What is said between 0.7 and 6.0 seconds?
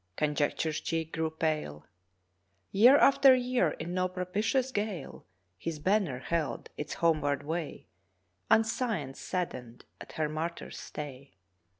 cheek grew pale. Year after year, in no propitious gale His